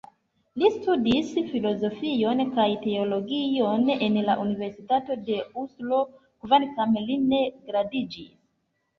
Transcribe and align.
Li 0.61 0.69
studis 0.75 1.27
filozofion 1.49 2.39
kaj 2.55 2.63
teologion 2.85 3.91
en 4.05 4.17
la 4.29 4.35
Universitato 4.45 5.17
de 5.27 5.35
Oslo, 5.65 5.99
kvankam 6.47 6.97
li 7.11 7.19
ne 7.27 7.43
gradiĝis. 7.69 8.33